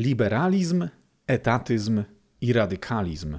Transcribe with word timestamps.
liberalizm, 0.00 0.88
etatyzm 1.26 2.04
i 2.40 2.52
radykalizm. 2.52 3.38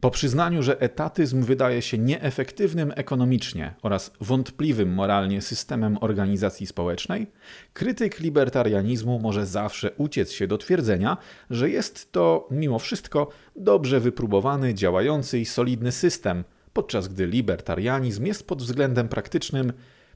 Po 0.00 0.10
przyznaniu, 0.10 0.62
że 0.62 0.80
etatyzm 0.80 1.42
wydaje 1.42 1.82
się 1.82 1.98
nieefektywnym 1.98 2.92
ekonomicznie 2.96 3.74
oraz 3.82 4.12
wątpliwym 4.20 4.94
moralnie 4.94 5.42
systemem 5.42 5.98
organizacji 6.00 6.66
społecznej, 6.66 7.26
krytyk 7.72 8.20
libertarianizmu 8.20 9.18
może 9.18 9.46
zawsze 9.46 9.90
uciec 9.92 10.32
się 10.32 10.46
do 10.46 10.58
twierdzenia, 10.58 11.16
że 11.50 11.70
jest 11.70 12.12
to 12.12 12.48
mimo 12.50 12.78
wszystko 12.78 13.28
dobrze 13.56 14.00
wypróbowany, 14.00 14.74
działający 14.74 15.38
i 15.38 15.44
solidny 15.44 15.92
system, 15.92 16.44
podczas 16.72 17.08
gdy 17.08 17.26
libertarianizm 17.26 18.26
jest 18.26 18.46
pod 18.46 18.62
względem 18.62 19.08
praktycznym 19.08 19.72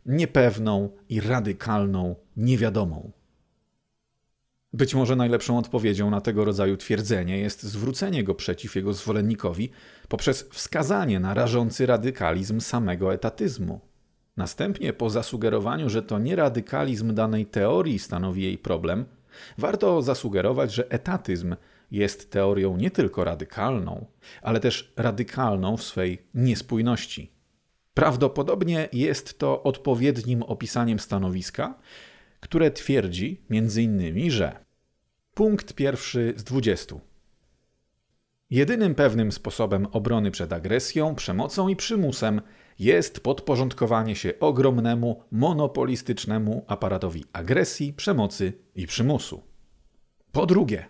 niepewną 0.07 0.91
i 1.09 1.21
radykalną 1.21 2.17
niewiadomą. 2.37 3.18
Być 4.73 4.95
może 4.95 5.17
najlepszą 5.17 5.59
odpowiedzią 5.59 6.11
na 6.11 6.21
tego 6.21 6.45
rodzaju 6.45 6.77
twierdzenie 6.77 7.39
jest 7.39 7.63
zwrócenie 7.63 8.25
go 8.25 8.35
przeciw 8.35 8.77
jego 8.77 8.93
zwolennikowi 8.95 9.71
poprzez 10.09 10.49
wskazanie 10.53 11.21
na 11.21 11.35
rażący 11.35 11.87
radykalizm 11.87 12.61
samego 12.61 13.15
etatyzmu. 13.15 13.81
Następnie, 14.37 14.93
po 14.93 15.11
zasugerowaniu, 15.11 15.91
że 15.91 16.03
to 16.03 16.19
nie 16.19 16.37
radykalizm 16.37 17.15
danej 17.15 17.47
teorii 17.47 17.99
stanowi 17.99 18.43
jej 18.43 18.59
problem, 18.59 19.05
warto 19.59 20.03
zasugerować, 20.03 20.75
że 20.75 20.91
etatyzm 20.91 21.57
jest 21.91 22.31
teorią 22.31 22.77
nie 22.77 22.91
tylko 22.91 23.25
radykalną, 23.25 24.07
ale 24.43 24.61
też 24.61 24.93
radykalną 24.97 25.77
w 25.77 25.83
swej 25.83 26.23
niespójności. 26.35 27.33
Prawdopodobnie 27.95 28.89
jest 28.93 29.39
to 29.39 29.63
odpowiednim 29.63 30.43
opisaniem 30.43 30.99
stanowiska, 30.99 31.75
które 32.41 32.71
twierdzi 32.71 33.43
m.in., 33.51 34.31
że 34.31 34.65
punkt 35.35 35.73
pierwszy 35.73 36.35
z 36.37 36.45
20. 36.45 36.95
Jedynym 38.51 38.95
pewnym 38.95 39.33
sposobem 39.33 39.87
obrony 39.93 40.31
przed 40.31 40.53
agresją, 40.53 41.15
przemocą 41.15 41.69
i 41.69 41.77
przymusem 41.77 42.41
jest 42.79 43.21
podporządkowanie 43.21 44.17
się 44.17 44.33
ogromnemu, 44.41 45.23
monopolistycznemu 45.31 46.65
aparatowi 46.67 47.25
agresji, 47.33 47.93
przemocy 47.93 48.53
i 48.75 48.87
przymusu. 48.87 49.43
Po 50.33 50.47
drugie, 50.47 50.87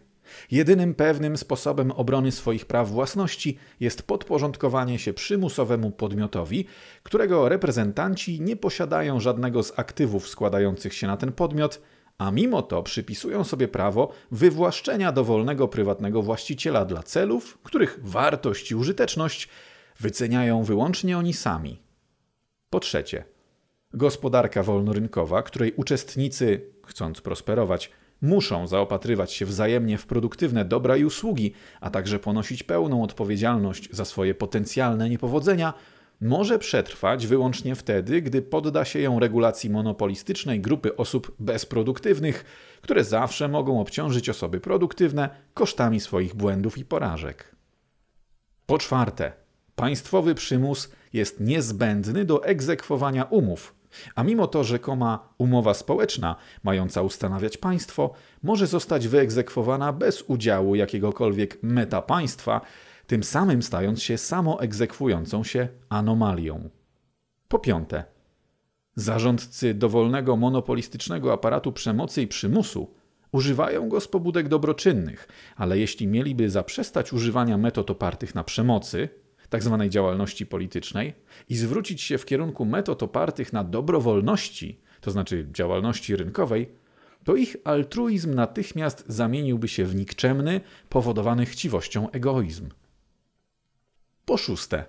Jedynym 0.51 0.95
pewnym 0.95 1.37
sposobem 1.37 1.91
obrony 1.91 2.33
swoich 2.33 2.67
praw 2.67 2.91
własności 2.91 3.59
jest 3.81 4.03
podporządkowanie 4.03 4.99
się 4.99 5.13
przymusowemu 5.13 5.91
podmiotowi, 5.91 6.65
którego 7.03 7.49
reprezentanci 7.49 8.41
nie 8.41 8.57
posiadają 8.57 9.21
żadnego 9.21 9.63
z 9.63 9.79
aktywów 9.79 10.29
składających 10.29 10.95
się 10.95 11.07
na 11.07 11.17
ten 11.17 11.33
podmiot, 11.33 11.81
a 12.19 12.31
mimo 12.31 12.63
to 12.63 12.83
przypisują 12.83 13.45
sobie 13.45 13.69
prawo 13.69 14.13
wywłaszczenia 14.31 15.13
dowolnego 15.13 15.69
prywatnego 15.69 16.23
właściciela 16.23 16.85
dla 16.85 17.03
celów, 17.03 17.59
których 17.63 17.99
wartość 18.03 18.71
i 18.71 18.75
użyteczność 18.75 19.49
wyceniają 20.01 20.63
wyłącznie 20.63 21.19
oni 21.19 21.33
sami. 21.33 21.83
Po 22.71 22.81
trzecie, 22.81 23.25
gospodarka 23.95 24.63
wolnorynkowa, 24.63 25.43
której 25.43 25.73
uczestnicy, 25.77 26.61
chcąc 26.87 27.21
prosperować, 27.21 27.91
muszą 28.23 28.67
zaopatrywać 28.67 29.33
się 29.33 29.47
wzajemnie 29.47 29.99
w 29.99 30.07
produktywne 30.07 30.65
dobra 30.65 30.97
i 30.97 31.05
usługi, 31.05 31.53
a 31.81 31.91
także 31.91 32.19
ponosić 32.19 32.63
pełną 32.63 33.03
odpowiedzialność 33.03 33.89
za 33.91 34.05
swoje 34.05 34.35
potencjalne 34.35 35.11
niepowodzenia, 35.11 35.75
może 36.21 36.59
przetrwać 36.59 37.27
wyłącznie 37.27 37.75
wtedy, 37.75 38.23
gdy 38.23 38.43
podda 38.43 38.85
się 38.85 39.01
ją 39.01 39.19
regulacji 39.19 39.71
monopolistycznej 39.71 40.61
grupy 40.61 40.97
osób 40.97 41.35
bezproduktywnych, 41.39 42.45
które 42.83 43.05
zawsze 43.05 43.49
mogą 43.49 43.81
obciążyć 43.81 44.29
osoby 44.29 44.61
produktywne 44.61 45.29
kosztami 45.55 46.01
swoich 46.01 46.35
błędów 46.35 46.79
i 46.79 46.85
porażek. 46.85 47.57
Po 48.67 48.79
czwarte, 48.79 49.33
państwowy 49.75 50.35
przymus 50.35 50.93
jest 51.13 51.41
niezbędny 51.41 52.25
do 52.25 52.45
egzekwowania 52.45 53.25
umów, 53.25 53.75
a 54.15 54.25
mimo 54.25 54.47
to 54.47 54.65
rzekoma 54.65 55.29
umowa 55.39 55.75
społeczna, 55.75 56.37
mająca 56.63 57.03
ustanawiać 57.03 57.57
państwo, 57.57 58.13
może 58.43 58.67
zostać 58.67 59.09
wyegzekwowana 59.09 59.93
bez 59.93 60.23
udziału 60.23 60.75
jakiegokolwiek 60.75 61.63
metapaństwa, 61.63 62.61
tym 63.07 63.23
samym 63.23 63.63
stając 63.63 64.03
się 64.03 64.19
samoegzekwującą 64.19 65.45
się 65.45 65.69
anomalią. 65.89 66.71
Po 67.49 67.59
piąte, 67.59 68.05
zarządcy 68.97 69.75
dowolnego 69.75 70.37
monopolistycznego 70.37 71.33
aparatu 71.33 71.73
przemocy 71.73 72.23
i 72.23 72.27
przymusu 72.27 72.95
używają 73.33 73.89
go 73.89 74.01
z 74.01 74.09
pobudek 74.09 74.49
dobroczynnych, 74.49 75.29
ale 75.57 75.79
jeśli 75.79 76.07
mieliby 76.07 76.51
zaprzestać 76.51 77.13
używania 77.13 77.59
metod 77.59 77.91
opartych 77.91 78.35
na 78.35 78.45
przemocy, 78.45 79.09
tzw. 79.51 79.77
Tak 79.81 79.89
działalności 79.89 80.47
politycznej 80.47 81.15
i 81.49 81.57
zwrócić 81.57 82.03
się 82.03 82.19
w 82.19 82.27
kierunku 82.27 82.65
metod 82.65 83.03
opartych 83.03 83.53
na 83.53 83.65
dobrowolności, 83.65 84.81
to 85.01 85.11
znaczy 85.11 85.49
działalności 85.53 86.17
rynkowej, 86.17 86.69
to 87.25 87.37
ich 87.37 87.57
altruizm 87.65 88.35
natychmiast 88.35 89.05
zamieniłby 89.07 89.69
się 89.69 89.85
w 89.85 89.95
nikczemny, 89.95 90.61
powodowany 90.89 91.47
chciwością 91.47 92.11
egoizm. 92.11 92.69
Po 94.25 94.37
szóste, 94.37 94.85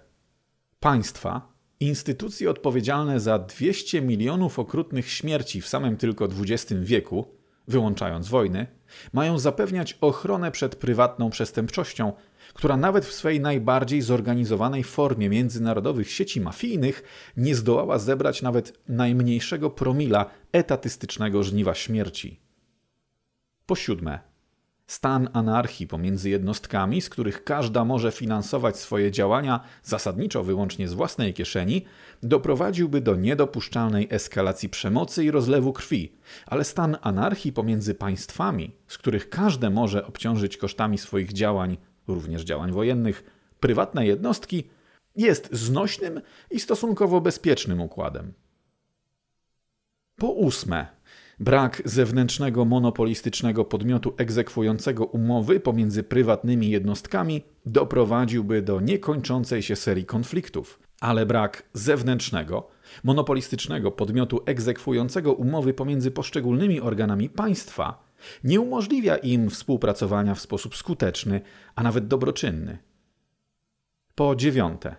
państwa, 0.80 1.54
instytucje 1.80 2.50
odpowiedzialne 2.50 3.20
za 3.20 3.40
200 3.40 4.02
milionów 4.02 4.60
okrutnych 4.60 5.12
śmierci 5.12 5.62
w 5.62 5.68
samym 5.68 5.98
tylko 5.98 6.26
XX 6.26 6.74
wieku, 6.82 7.39
wyłączając 7.70 8.28
wojny, 8.28 8.68
mają 9.14 9.40
zapewniać 9.40 9.98
ochronę 10.02 10.52
przed 10.52 10.76
prywatną 10.76 11.30
przestępczością 11.30 12.14
która 12.54 12.78
nawet 12.78 13.06
w 13.06 13.14
swej 13.14 13.40
najbardziej 13.40 14.02
zorganizowanej 14.02 14.84
formie 14.84 15.30
międzynarodowych 15.30 16.12
sieci 16.12 16.42
mafijnych 16.42 17.04
nie 17.38 17.56
zdołała 17.56 18.00
zebrać 18.00 18.42
nawet 18.42 18.80
najmniejszego 18.88 19.70
promila 19.70 20.26
etatystycznego 20.52 21.44
żniwa 21.44 21.76
śmierci. 21.76 22.40
Po 23.66 23.76
siódme, 23.76 24.20
stan 24.90 25.30
anarchii 25.34 25.88
pomiędzy 25.88 26.30
jednostkami, 26.30 27.02
z 27.02 27.10
których 27.10 27.44
każda 27.44 27.86
może 27.86 28.12
finansować 28.12 28.78
swoje 28.78 29.12
działania 29.12 29.60
zasadniczo 29.84 30.44
wyłącznie 30.44 30.88
z 30.88 30.94
własnej 30.94 31.34
kieszeni, 31.34 31.86
doprowadziłby 32.24 33.02
do 33.02 33.16
niedopuszczalnej 33.16 34.08
eskalacji 34.12 34.70
przemocy 34.70 35.24
i 35.24 35.32
rozlewu 35.32 35.74
krwi, 35.74 36.18
ale 36.46 36.64
stan 36.64 36.98
anarchii 37.02 37.54
pomiędzy 37.54 37.96
państwami, 37.96 38.76
z 38.88 38.98
których 38.98 39.30
każde 39.30 39.70
może 39.70 40.06
obciążyć 40.06 40.58
kosztami 40.58 40.98
swoich 40.98 41.34
działań 41.34 41.78
również 42.08 42.44
działań 42.44 42.72
wojennych, 42.72 43.24
prywatne 43.60 44.06
jednostki, 44.06 44.70
jest 45.16 45.50
znośnym 45.52 46.22
i 46.52 46.60
stosunkowo 46.60 47.22
bezpiecznym 47.22 47.82
układem. 47.82 48.34
Po 50.16 50.28
ósme, 50.28 50.88
brak 51.40 51.82
zewnętrznego 51.86 52.66
monopolistycznego 52.66 53.66
podmiotu 53.66 54.14
egzekwującego 54.18 55.06
umowy 55.06 55.60
pomiędzy 55.60 56.04
prywatnymi 56.04 56.70
jednostkami 56.70 57.44
doprowadziłby 57.66 58.62
do 58.62 58.82
niekończącej 58.82 59.62
się 59.62 59.76
serii 59.76 60.06
konfliktów, 60.06 60.80
ale 61.00 61.26
brak 61.26 61.64
zewnętrznego, 61.74 62.68
monopolistycznego 63.04 63.92
podmiotu 63.92 64.42
egzekwującego 64.46 65.34
umowy 65.34 65.74
pomiędzy 65.74 66.12
poszczególnymi 66.12 66.82
organami 66.82 67.30
państwa 67.30 68.10
nie 68.44 68.60
umożliwia 68.60 69.18
im 69.18 69.50
współpracowania 69.50 70.36
w 70.36 70.40
sposób 70.40 70.76
skuteczny, 70.76 71.42
a 71.76 71.84
nawet 71.84 72.08
dobroczynny. 72.08 72.78
Po 74.16 74.36
dziewiąte, 74.36 74.96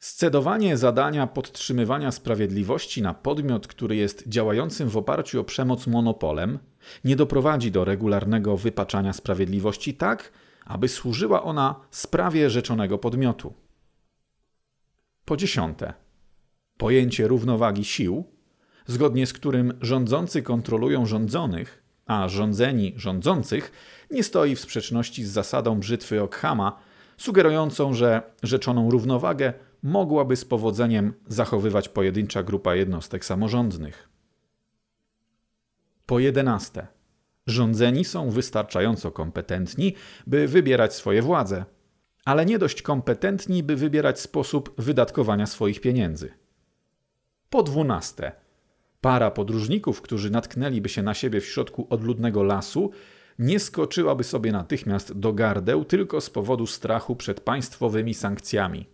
scedowanie 0.00 0.76
zadania 0.76 1.26
podtrzymywania 1.26 2.12
sprawiedliwości 2.12 3.02
na 3.02 3.14
podmiot, 3.14 3.66
który 3.66 3.96
jest 3.96 4.28
działającym 4.28 4.88
w 4.88 4.96
oparciu 4.96 5.40
o 5.40 5.44
przemoc 5.44 5.86
monopolem, 5.86 6.58
nie 7.04 7.16
doprowadzi 7.16 7.70
do 7.70 7.84
regularnego 7.84 8.56
wypaczania 8.56 9.12
sprawiedliwości 9.12 9.94
tak, 9.94 10.32
aby 10.64 10.88
służyła 10.88 11.42
ona 11.42 11.74
sprawie 11.90 12.50
rzeczonego 12.50 12.98
podmiotu. 12.98 13.54
Po 15.24 15.36
dziesiąte, 15.36 15.92
pojęcie 16.76 17.28
równowagi 17.28 17.84
sił, 17.84 18.24
zgodnie 18.86 19.26
z 19.26 19.32
którym 19.32 19.78
rządzący 19.80 20.42
kontrolują 20.42 21.06
rządzonych, 21.06 21.82
a 22.06 22.28
rządzeni 22.28 22.92
rządzących 22.96 23.72
nie 24.10 24.22
stoi 24.22 24.56
w 24.56 24.60
sprzeczności 24.60 25.24
z 25.24 25.30
zasadą 25.30 25.80
brzytwy 25.80 26.22
Ockhama, 26.22 26.78
sugerującą, 27.16 27.94
że 27.94 28.22
rzeczoną 28.42 28.90
równowagę 28.90 29.52
mogłaby 29.82 30.36
z 30.36 30.44
powodzeniem 30.44 31.14
zachowywać 31.26 31.88
pojedyncza 31.88 32.42
grupa 32.42 32.74
jednostek 32.74 33.24
samorządnych. 33.24 34.08
Po 36.06 36.18
jedenaste, 36.18 36.86
rządzeni 37.46 38.04
są 38.04 38.30
wystarczająco 38.30 39.10
kompetentni, 39.10 39.94
by 40.26 40.48
wybierać 40.48 40.94
swoje 40.94 41.22
władze, 41.22 41.64
ale 42.24 42.46
nie 42.46 42.58
dość 42.58 42.82
kompetentni, 42.82 43.62
by 43.62 43.76
wybierać 43.76 44.20
sposób 44.20 44.74
wydatkowania 44.78 45.46
swoich 45.46 45.80
pieniędzy. 45.80 46.32
Po 47.50 47.62
dwunaste, 47.62 48.32
Para 49.00 49.30
podróżników, 49.30 50.02
którzy 50.02 50.30
natknęliby 50.30 50.88
się 50.88 51.02
na 51.02 51.14
siebie 51.14 51.40
w 51.40 51.46
środku 51.46 51.86
odludnego 51.90 52.42
lasu, 52.42 52.90
nie 53.38 53.60
skoczyłaby 53.60 54.24
sobie 54.24 54.52
natychmiast 54.52 55.12
do 55.12 55.32
gardeł 55.32 55.84
tylko 55.84 56.20
z 56.20 56.30
powodu 56.30 56.66
strachu 56.66 57.16
przed 57.16 57.40
państwowymi 57.40 58.14
sankcjami. 58.14 58.86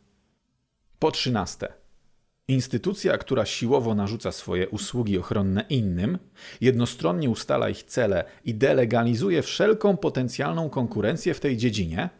Po 1.04 1.10
trzynaste. 1.10 1.72
Instytucja, 2.48 3.18
która 3.18 3.46
siłowo 3.46 3.94
narzuca 3.94 4.32
swoje 4.32 4.68
usługi 4.68 5.18
ochronne 5.18 5.64
innym, 5.68 6.18
jednostronnie 6.60 7.30
ustala 7.30 7.68
ich 7.68 7.82
cele 7.82 8.24
i 8.44 8.54
delegalizuje 8.54 9.42
wszelką 9.42 9.96
potencjalną 9.96 10.70
konkurencję 10.70 11.34
w 11.34 11.40
tej 11.40 11.56
dziedzinie, 11.56 12.10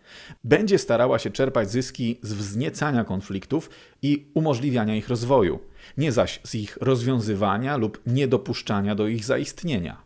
będzie 0.44 0.78
starała 0.78 1.19
się 1.19 1.31
czerpać 1.31 1.70
zyski 1.70 2.19
z 2.22 2.32
wzniecania 2.32 3.04
konfliktów 3.04 3.70
i 4.02 4.31
umożliwiania 4.34 4.96
ich 4.96 5.08
rozwoju, 5.08 5.60
nie 5.96 6.12
zaś 6.12 6.40
z 6.42 6.54
ich 6.54 6.78
rozwiązywania 6.80 7.76
lub 7.76 8.00
niedopuszczania 8.06 8.94
do 8.94 9.06
ich 9.06 9.25
zaistnienia. 9.25 10.02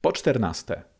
Po 0.00 0.12
czternaste. 0.12 0.97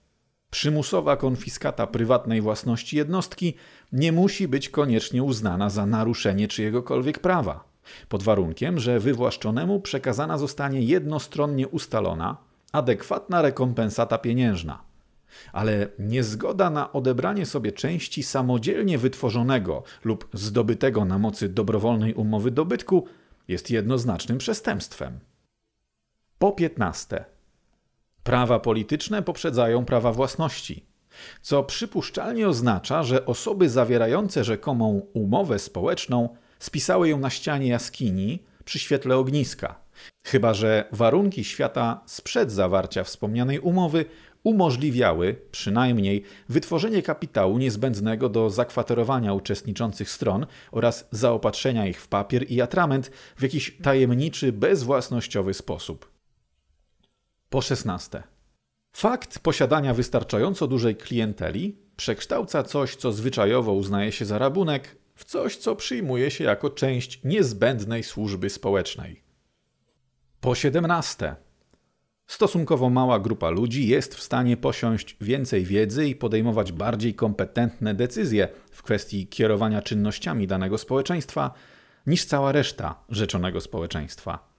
Przymusowa 0.50 1.16
konfiskata 1.16 1.86
prywatnej 1.86 2.40
własności 2.40 2.96
jednostki 2.96 3.54
nie 3.92 4.12
musi 4.12 4.48
być 4.48 4.68
koniecznie 4.68 5.22
uznana 5.22 5.70
za 5.70 5.86
naruszenie 5.86 6.48
czyjegokolwiek 6.48 7.18
prawa, 7.18 7.64
pod 8.08 8.22
warunkiem, 8.22 8.78
że 8.78 9.00
wywłaszczonemu 9.00 9.80
przekazana 9.80 10.38
zostanie 10.38 10.80
jednostronnie 10.80 11.68
ustalona, 11.68 12.36
adekwatna 12.72 13.42
rekompensata 13.42 14.18
pieniężna. 14.18 14.82
Ale 15.52 15.88
niezgoda 15.98 16.70
na 16.70 16.92
odebranie 16.92 17.46
sobie 17.46 17.72
części 17.72 18.22
samodzielnie 18.22 18.98
wytworzonego 18.98 19.82
lub 20.04 20.28
zdobytego 20.32 21.04
na 21.04 21.18
mocy 21.18 21.48
dobrowolnej 21.48 22.14
umowy 22.14 22.50
dobytku 22.50 23.06
jest 23.48 23.70
jednoznacznym 23.70 24.38
przestępstwem. 24.38 25.18
Po 26.38 26.52
piętnaste. 26.52 27.37
Prawa 28.28 28.60
polityczne 28.60 29.22
poprzedzają 29.22 29.84
prawa 29.84 30.12
własności, 30.12 30.84
co 31.42 31.62
przypuszczalnie 31.62 32.48
oznacza, 32.48 33.02
że 33.02 33.26
osoby 33.26 33.68
zawierające 33.68 34.44
rzekomą 34.44 35.06
umowę 35.12 35.58
społeczną 35.58 36.28
spisały 36.58 37.08
ją 37.08 37.18
na 37.18 37.30
ścianie 37.30 37.68
jaskini 37.68 38.42
przy 38.64 38.78
świetle 38.78 39.16
ogniska, 39.16 39.80
chyba 40.24 40.54
że 40.54 40.84
warunki 40.92 41.44
świata 41.44 42.00
sprzed 42.06 42.52
zawarcia 42.52 43.04
wspomnianej 43.04 43.58
umowy 43.58 44.04
umożliwiały 44.42 45.36
przynajmniej 45.50 46.22
wytworzenie 46.48 47.02
kapitału 47.02 47.58
niezbędnego 47.58 48.28
do 48.28 48.50
zakwaterowania 48.50 49.34
uczestniczących 49.34 50.10
stron 50.10 50.46
oraz 50.72 51.08
zaopatrzenia 51.10 51.86
ich 51.86 52.00
w 52.00 52.08
papier 52.08 52.50
i 52.50 52.60
atrament 52.60 53.10
w 53.36 53.42
jakiś 53.42 53.76
tajemniczy, 53.82 54.52
bezwłasnościowy 54.52 55.54
sposób. 55.54 56.17
Po 57.48 57.62
szesnaste. 57.62 58.22
Fakt 58.92 59.38
posiadania 59.38 59.94
wystarczająco 59.94 60.66
dużej 60.66 60.96
klienteli 60.96 61.78
przekształca 61.96 62.62
coś, 62.62 62.96
co 62.96 63.12
zwyczajowo 63.12 63.72
uznaje 63.72 64.12
się 64.12 64.24
za 64.24 64.38
rabunek, 64.38 64.96
w 65.14 65.24
coś, 65.24 65.56
co 65.56 65.76
przyjmuje 65.76 66.30
się 66.30 66.44
jako 66.44 66.70
część 66.70 67.20
niezbędnej 67.24 68.02
służby 68.02 68.50
społecznej. 68.50 69.22
Po 70.40 70.54
siedemnaste. 70.54 71.36
Stosunkowo 72.26 72.90
mała 72.90 73.18
grupa 73.18 73.50
ludzi 73.50 73.88
jest 73.88 74.14
w 74.14 74.22
stanie 74.22 74.56
posiąść 74.56 75.16
więcej 75.20 75.64
wiedzy 75.64 76.08
i 76.08 76.16
podejmować 76.16 76.72
bardziej 76.72 77.14
kompetentne 77.14 77.94
decyzje 77.94 78.48
w 78.70 78.82
kwestii 78.82 79.26
kierowania 79.26 79.82
czynnościami 79.82 80.46
danego 80.46 80.78
społeczeństwa 80.78 81.54
niż 82.06 82.24
cała 82.24 82.52
reszta 82.52 83.04
rzeczonego 83.08 83.60
społeczeństwa. 83.60 84.57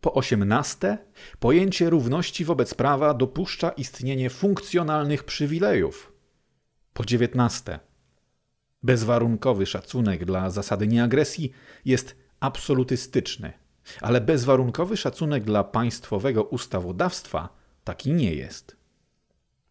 Po 0.00 0.14
osiemnaste, 0.14 0.98
pojęcie 1.38 1.90
równości 1.90 2.44
wobec 2.44 2.74
prawa 2.74 3.14
dopuszcza 3.14 3.70
istnienie 3.70 4.30
funkcjonalnych 4.30 5.24
przywilejów. 5.24 6.12
Po 6.92 7.04
dziewiętnaste, 7.04 7.78
bezwarunkowy 8.82 9.66
szacunek 9.66 10.24
dla 10.24 10.50
zasady 10.50 10.86
nieagresji 10.86 11.52
jest 11.84 12.16
absolutystyczny, 12.40 13.52
ale 14.00 14.20
bezwarunkowy 14.20 14.96
szacunek 14.96 15.44
dla 15.44 15.64
państwowego 15.64 16.44
ustawodawstwa 16.44 17.48
taki 17.84 18.12
nie 18.12 18.34
jest. 18.34 18.76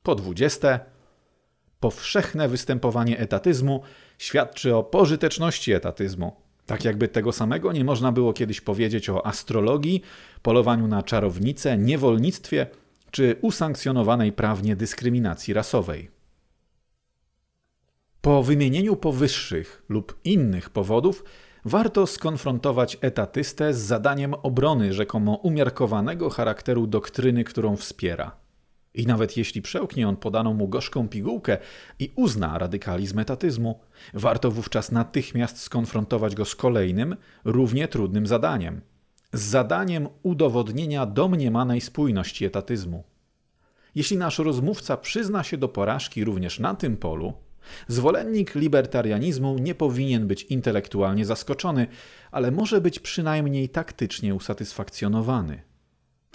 Po 0.04 0.16
dwudzieste, 0.16 0.80
powszechne 1.80 2.48
występowanie 2.48 3.20
etatyzmu 3.20 3.82
świadczy 4.18 4.76
o 4.76 4.84
pożyteczności 4.84 5.74
etatyzmu 5.74 6.45
tak 6.66 6.86
jakby 6.86 7.08
tego 7.08 7.32
samego 7.32 7.72
nie 7.72 7.84
można 7.84 8.12
było 8.12 8.34
kiedyś 8.34 8.62
powiedzieć 8.62 9.10
o 9.10 9.26
astrologii, 9.26 10.02
polowaniu 10.42 10.88
na 10.88 11.04
czarownice, 11.04 11.78
niewolnictwie 11.78 12.68
czy 13.12 13.36
usankcjonowanej 13.42 14.32
prawnie 14.32 14.76
dyskryminacji 14.76 15.54
rasowej. 15.54 16.10
Po 18.22 18.44
wymienieniu 18.44 18.96
powyższych 18.96 19.84
lub 19.90 20.20
innych 20.24 20.70
powodów 20.70 21.24
warto 21.66 22.08
skonfrontować 22.08 22.98
etatystę 23.02 23.74
z 23.74 23.78
zadaniem 23.78 24.34
obrony 24.34 24.94
rzekomo 24.94 25.36
umiarkowanego 25.36 26.30
charakteru 26.30 26.88
doktryny, 26.88 27.44
którą 27.44 27.76
wspiera. 27.78 28.45
I 28.96 29.08
nawet 29.08 29.38
jeśli 29.38 29.62
przełknie 29.62 30.08
on 30.08 30.18
podaną 30.18 30.54
mu 30.54 30.68
gorzką 30.68 31.08
pigułkę 31.08 31.58
i 32.00 32.12
uzna 32.16 32.58
radykalizm 32.58 33.20
etatyzmu, 33.20 33.80
warto 34.14 34.52
wówczas 34.52 34.92
natychmiast 34.92 35.62
skonfrontować 35.62 36.36
go 36.36 36.46
z 36.46 36.56
kolejnym, 36.56 37.16
równie 37.44 37.88
trudnym 37.88 38.28
zadaniem 38.28 38.82
z 39.36 39.42
zadaniem 39.42 40.08
udowodnienia 40.24 41.06
domniemanej 41.06 41.82
spójności 41.82 42.46
etatyzmu. 42.46 43.04
Jeśli 43.96 44.18
nasz 44.18 44.40
rozmówca 44.40 44.98
przyzna 44.98 45.44
się 45.44 45.58
do 45.58 45.70
porażki 45.70 46.24
również 46.24 46.60
na 46.60 46.76
tym 46.76 46.98
polu, 46.98 47.34
zwolennik 47.88 48.56
libertarianizmu 48.56 49.58
nie 49.58 49.76
powinien 49.76 50.28
być 50.28 50.44
intelektualnie 50.44 51.26
zaskoczony, 51.26 51.88
ale 52.32 52.52
może 52.52 52.82
być 52.82 53.00
przynajmniej 53.00 53.70
taktycznie 53.70 54.36
usatysfakcjonowany. 54.36 55.62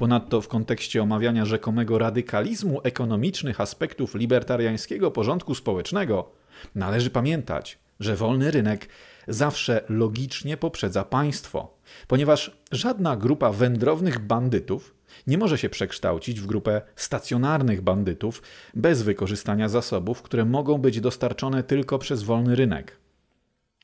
Ponadto 0.00 0.40
w 0.40 0.48
kontekście 0.48 1.02
omawiania 1.02 1.44
rzekomego 1.44 1.98
radykalizmu 1.98 2.80
ekonomicznych 2.82 3.60
aspektów 3.60 4.14
libertariańskiego 4.14 5.10
porządku 5.10 5.54
społecznego 5.54 6.30
należy 6.74 7.10
pamiętać, 7.10 7.78
że 8.00 8.16
wolny 8.16 8.50
rynek 8.50 8.88
zawsze 9.28 9.84
logicznie 9.88 10.56
poprzedza 10.56 11.04
państwo, 11.04 11.78
ponieważ 12.06 12.56
żadna 12.72 13.16
grupa 13.16 13.52
wędrownych 13.52 14.18
bandytów 14.18 14.94
nie 15.26 15.38
może 15.38 15.58
się 15.58 15.68
przekształcić 15.68 16.40
w 16.40 16.46
grupę 16.46 16.82
stacjonarnych 16.96 17.80
bandytów 17.80 18.42
bez 18.74 19.02
wykorzystania 19.02 19.68
zasobów, 19.68 20.22
które 20.22 20.44
mogą 20.44 20.78
być 20.78 21.00
dostarczone 21.00 21.62
tylko 21.62 21.98
przez 21.98 22.22
wolny 22.22 22.56
rynek. 22.56 22.96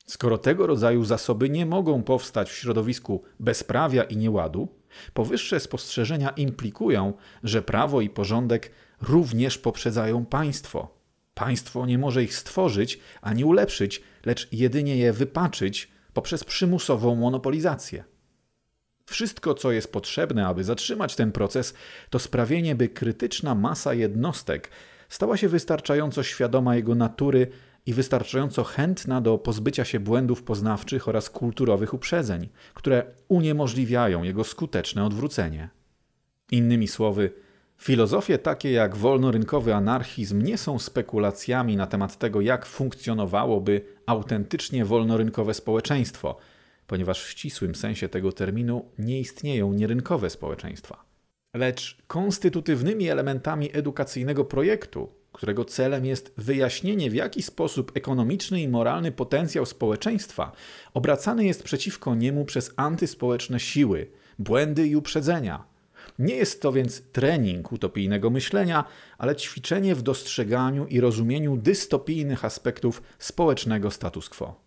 Skoro 0.07 0.39
tego 0.39 0.67
rodzaju 0.67 1.05
zasoby 1.05 1.51
nie 1.51 1.67
mogą 1.67 2.03
powstać 2.03 2.51
w 2.51 2.57
środowisku 2.57 3.23
bezprawia 3.41 4.03
i 4.03 4.17
nieładu, 4.17 4.69
Powyższe 5.15 5.61
spostrzeżenia 5.61 6.31
implikują, 6.31 7.13
że 7.43 7.63
prawo 7.63 8.01
i 8.01 8.11
porządek 8.11 8.71
również 9.03 9.59
poprzedzają 9.59 10.27
państwo. 10.27 10.97
Państwo 11.35 11.87
nie 11.87 11.99
może 11.99 12.23
ich 12.23 12.35
stworzyć 12.35 13.01
ani 13.21 13.45
ulepszyć, 13.45 14.03
lecz 14.25 14.49
jedynie 14.53 14.97
je 14.97 15.13
wypaczyć 15.13 15.91
poprzez 16.13 16.45
przymusową 16.45 17.15
monopolizację. 17.15 18.05
Wszystko, 19.07 19.55
co 19.55 19.73
jest 19.73 19.93
potrzebne, 19.93 20.47
aby 20.47 20.65
zatrzymać 20.65 21.17
ten 21.17 21.33
proces, 21.33 21.75
to 22.11 22.19
sprawienie, 22.19 22.75
by 22.75 22.89
krytyczna 22.89 23.55
masa 23.55 23.95
jednostek 23.95 24.71
stała 25.09 25.37
się 25.37 25.49
wystarczająco 25.49 26.23
świadoma 26.23 26.77
jego 26.77 26.95
natury 26.95 27.49
i 27.87 27.93
wystarczająco 27.93 28.65
chętna 28.65 29.21
do 29.21 29.39
pozbycia 29.39 29.85
się 29.85 30.01
błędów 30.01 30.43
poznawczych 30.43 31.09
oraz 31.09 31.31
kulturowych 31.31 31.95
uprzedzeń, 31.95 32.49
które 32.75 33.05
uniemożliwiają 33.29 34.23
jego 34.23 34.45
skuteczne 34.45 35.05
odwrócenie. 35.05 35.69
Innymi 36.51 36.89
słowy, 36.89 37.31
filozofie 37.79 38.39
takie 38.39 38.73
jak 38.73 38.97
wolnorynkowy 38.97 39.75
anarchizm 39.75 40.43
nie 40.43 40.59
są 40.59 40.79
spekulacjami 40.79 41.77
na 41.77 41.87
temat 41.87 42.19
tego, 42.19 42.41
jak 42.41 42.67
funkcjonowałoby 42.67 43.85
autentycznie 44.07 44.85
wolnorynkowe 44.85 45.55
społeczeństwo, 45.55 46.37
ponieważ 46.87 47.25
w 47.25 47.31
ścisłym 47.31 47.75
sensie 47.75 48.09
tego 48.09 48.33
terminu 48.33 48.85
nie 48.99 49.21
istnieją 49.21 49.73
nierynkowe 49.73 50.31
społeczeństwa, 50.31 51.05
lecz 51.57 51.99
konstytutywnymi 52.07 53.09
elementami 53.09 53.71
edukacyjnego 53.73 54.45
projektu, 54.45 55.09
którego 55.33 55.65
celem 55.65 56.05
jest 56.05 56.33
wyjaśnienie, 56.37 57.11
w 57.11 57.15
jaki 57.15 57.43
sposób 57.43 57.93
ekonomiczny 57.95 58.61
i 58.61 58.69
moralny 58.69 59.13
potencjał 59.13 59.67
społeczeństwa 59.67 60.53
obracany 60.95 61.45
jest 61.45 61.63
przeciwko 61.63 62.15
niemu 62.15 62.45
przez 62.45 62.73
antyspołeczne 62.77 63.61
siły, 63.61 64.07
błędy 64.39 64.87
i 64.87 64.97
uprzedzenia. 64.97 65.65
Nie 66.19 66.35
jest 66.35 66.63
to 66.63 66.73
więc 66.73 67.03
trening 67.13 67.73
utopijnego 67.73 68.31
myślenia, 68.31 68.85
ale 69.19 69.37
ćwiczenie 69.37 69.95
w 69.95 70.03
dostrzeganiu 70.03 70.87
i 70.87 71.01
rozumieniu 71.01 71.57
dystopijnych 71.57 72.45
aspektów 72.45 73.03
społecznego 73.19 73.91
status 73.91 74.29
quo. 74.29 74.61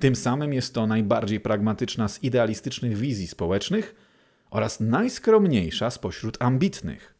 Tym 0.00 0.16
samym 0.16 0.52
jest 0.52 0.74
to 0.74 0.86
najbardziej 0.86 1.40
pragmatyczna 1.40 2.08
z 2.08 2.22
idealistycznych 2.22 2.96
wizji 2.96 3.26
społecznych 3.26 4.05
oraz 4.50 4.80
najskromniejsza 4.80 5.90
spośród 5.90 6.42
ambitnych. 6.42 7.15